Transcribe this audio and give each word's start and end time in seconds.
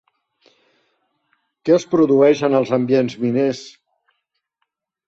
Què 1.65 1.75
es 1.77 1.85
produeix 1.93 2.43
en 2.49 2.59
els 2.61 2.75
ambients 2.81 3.21
miners? 3.27 3.65